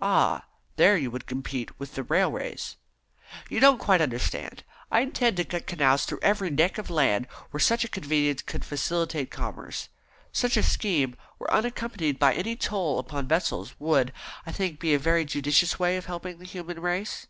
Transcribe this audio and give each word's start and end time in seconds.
"Ah, 0.00 0.46
there 0.74 0.96
you 0.96 1.08
would 1.08 1.24
compete 1.26 1.78
with 1.78 1.94
the 1.94 2.02
railways." 2.02 2.78
"You 3.48 3.60
don't 3.60 3.78
quite 3.78 4.00
understand. 4.00 4.64
I 4.90 5.02
intend 5.02 5.36
to 5.36 5.44
cut 5.44 5.68
canals 5.68 6.04
through 6.04 6.18
every 6.20 6.50
neck 6.50 6.78
of 6.78 6.90
land 6.90 7.28
where 7.52 7.60
such 7.60 7.84
a 7.84 7.88
convenience 7.88 8.42
would 8.52 8.64
facilitate 8.64 9.30
commerce. 9.30 9.88
Such 10.32 10.56
a 10.56 10.64
scheme, 10.64 11.14
when 11.38 11.48
unaccompanied 11.50 12.18
by 12.18 12.34
any 12.34 12.56
toll 12.56 12.98
upon 12.98 13.28
vessels, 13.28 13.76
would, 13.78 14.12
I 14.44 14.50
think, 14.50 14.80
be 14.80 14.94
a 14.94 14.98
very 14.98 15.24
judicious 15.24 15.78
way 15.78 15.96
of 15.96 16.06
helping 16.06 16.38
the 16.40 16.44
human 16.44 16.80
race." 16.80 17.28